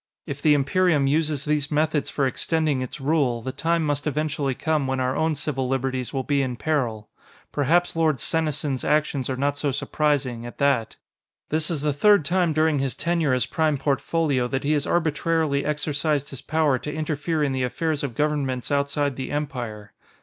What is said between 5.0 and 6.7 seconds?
own civil liberties will be in